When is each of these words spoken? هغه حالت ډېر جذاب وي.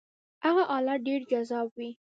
هغه 0.45 0.61
حالت 0.71 0.99
ډېر 1.07 1.21
جذاب 1.31 1.67
وي. 1.77 1.89